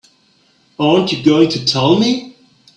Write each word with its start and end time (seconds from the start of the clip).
Aren't 0.79 1.11
you 1.11 1.23
going 1.23 1.47
to 1.49 1.63
tell 1.63 1.95
me? 1.99 2.35